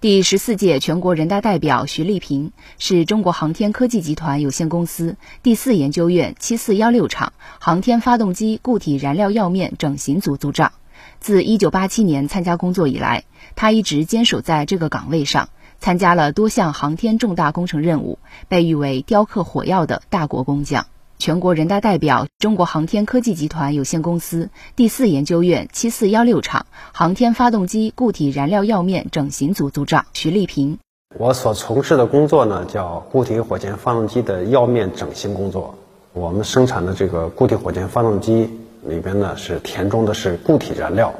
[0.00, 10.72] 第十四届全国人大代表徐立平是中国航天科技集团有限公司第四研究院七四幺六厂航天发动机固体燃料药面整形组组长。
[11.20, 13.24] 自一九八七年参加工作以来，
[13.56, 15.50] 他一直坚守在这个岗位上，
[15.80, 20.86] 参加了多项航天重大工程任务，被誉为“雕刻火药”的大国工匠。
[21.20, 30.78] 全国人大代表、中国航天科技集团有限公司第四研究院七四幺六厂航天发动机固体燃料药面整形组组长徐立平。
[31.18, 35.74] 我所从事的工作呢，叫固体火箭发动机的药面整形工作。
[36.14, 38.48] 我们生产的这个固体火箭发动机
[38.82, 41.12] 里边呢，是填充的是固体燃料。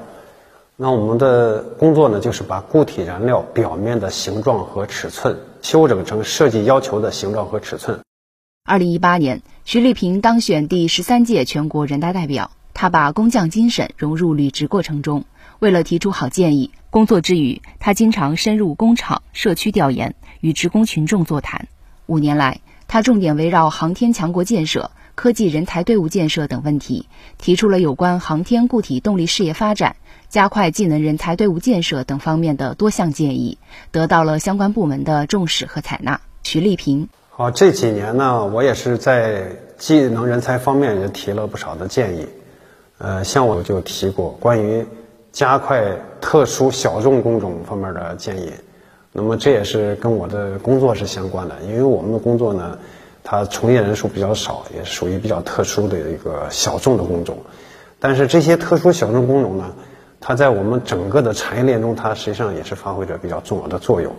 [0.76, 8.00] 那我们的工作呢，就是把固体燃料表面的形状和尺寸修整成设计要求的形状和尺寸。
[8.70, 12.52] 二零一八年，徐立平当选第十三届全国人大代表。
[12.72, 15.24] 他把工匠精神融入履职过程中，
[15.58, 21.66] 为了提出好建议，工作之余，他经常深入工厂、社区调研，与职工群众座谈。
[22.06, 29.96] 五年来，他重点围绕航天强国建设、科技人才队伍建设等问题，提出了有关航天固体动力事业发展、
[30.28, 33.58] 加快技能人才队伍建设等方面的多项建议，
[33.90, 36.20] 得到了相关部门的重视和采纳。
[36.44, 37.08] 徐立平。
[37.40, 39.44] 好，这几年呢，我也是在
[39.78, 42.28] 技能人才方面也提了不少的建议。
[42.98, 44.84] 呃，像我就提过关于
[45.32, 45.82] 加快
[46.20, 48.52] 特殊小众工种方面的建议。
[49.10, 52.76] 那么这也是跟我的工作是相关的，因为我们的工作呢，
[53.24, 57.38] 它从业人数比较少，也属于比较特殊的一个小众的工种。
[57.98, 59.72] 但是这些特殊小众工种呢，
[60.20, 64.14] 它在我们整个的产业链中，它实际上也是发挥着比较重要的作用。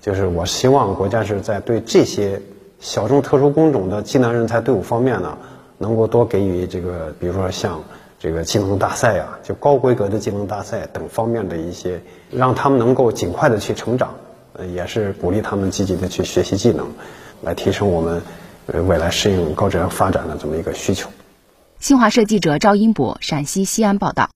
[0.00, 2.40] 就是我希望国家是在对这些。
[2.84, 5.38] 小众特殊工种的技能人才队伍方面呢，
[5.78, 7.82] 能够多给予这个，比如说像
[8.20, 14.16] 这个技能大赛啊，就高规格的技能大赛等方面的一些，让他们能够尽快的去成长，
[14.52, 16.92] 呃，也是鼓励他们积极的去学习技能，
[17.40, 18.20] 来提升我们
[18.66, 21.08] 呃未来适应高质量发展的这么一个需求。
[21.80, 24.28] 新华社记者赵英博陕西西安报道。